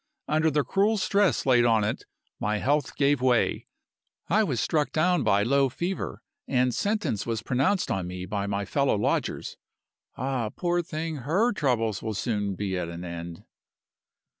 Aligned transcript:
Under 0.27 0.49
the 0.49 0.63
cruel 0.63 0.97
stress 0.97 1.45
laid 1.45 1.63
on 1.63 1.83
it 1.83 2.05
my 2.39 2.57
health 2.57 2.95
gave 2.95 3.21
way. 3.21 3.67
I 4.29 4.43
was 4.43 4.59
struck 4.59 4.91
down 4.91 5.21
by 5.23 5.43
low 5.43 5.69
fever, 5.69 6.23
and 6.47 6.73
sentence 6.73 7.27
was 7.27 7.43
pronounced 7.43 7.91
on 7.91 8.07
me 8.07 8.25
by 8.25 8.47
my 8.47 8.65
fellow 8.65 8.95
lodgers: 8.97 9.57
'Ah, 10.17 10.49
poor 10.49 10.81
thing, 10.81 11.17
her 11.17 11.51
troubles 11.53 12.01
will 12.01 12.15
soon 12.15 12.55
be 12.55 12.75
at 12.79 12.89
an 12.89 13.05
end! 13.05 13.43